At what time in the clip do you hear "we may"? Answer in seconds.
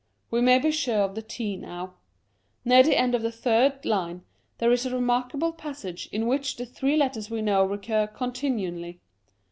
0.31-0.57